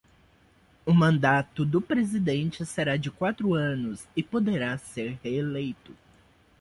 O 0.83 0.93
mandato 0.95 1.63
do 1.63 1.79
presidente 1.79 2.65
será 2.65 2.97
de 2.97 3.11
quatro 3.11 3.53
anos 3.53 4.07
e 4.15 4.23
poderá 4.23 4.75
ser 4.79 5.19
reeleito. 5.23 5.91